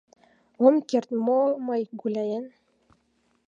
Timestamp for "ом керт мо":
0.65-1.39